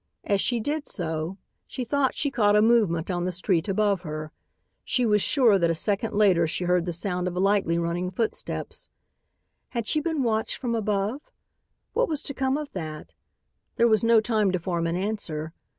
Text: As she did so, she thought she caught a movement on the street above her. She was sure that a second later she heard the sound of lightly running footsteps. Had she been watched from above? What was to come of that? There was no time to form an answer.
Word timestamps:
As 0.23 0.41
she 0.41 0.59
did 0.59 0.87
so, 0.87 1.37
she 1.67 1.85
thought 1.85 2.15
she 2.15 2.31
caught 2.31 2.55
a 2.55 2.61
movement 2.63 3.11
on 3.11 3.25
the 3.25 3.31
street 3.31 3.67
above 3.69 4.01
her. 4.01 4.31
She 4.83 5.05
was 5.05 5.21
sure 5.21 5.59
that 5.59 5.69
a 5.69 5.75
second 5.75 6.15
later 6.15 6.47
she 6.47 6.63
heard 6.63 6.85
the 6.85 6.91
sound 6.91 7.27
of 7.27 7.35
lightly 7.35 7.77
running 7.77 8.09
footsteps. 8.09 8.89
Had 9.69 9.87
she 9.87 9.99
been 9.99 10.23
watched 10.23 10.57
from 10.57 10.73
above? 10.73 11.29
What 11.93 12.09
was 12.09 12.23
to 12.23 12.33
come 12.33 12.57
of 12.57 12.71
that? 12.71 13.13
There 13.75 13.87
was 13.87 14.03
no 14.03 14.19
time 14.19 14.51
to 14.53 14.59
form 14.59 14.87
an 14.87 14.95
answer. 14.95 15.53